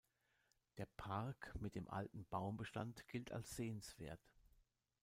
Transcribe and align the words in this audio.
Der 0.79 0.87
Park 0.97 1.53
mit 1.59 1.75
dem 1.75 1.87
alten 1.87 2.25
Baumbestand 2.25 3.07
gilt 3.07 3.31
als 3.31 3.55
sehenswert. 3.55 4.19